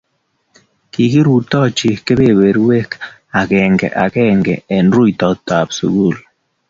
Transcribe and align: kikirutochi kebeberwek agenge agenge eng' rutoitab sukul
kikirutochi 0.91 1.89
kebeberwek 2.05 2.89
agenge 3.41 3.87
agenge 4.05 4.53
eng' 4.75 4.91
rutoitab 4.95 5.67
sukul 5.77 6.15